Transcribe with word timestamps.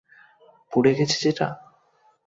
পুড়ে 0.71 0.91
গেছে 0.97 1.17
যেটা? 1.23 1.47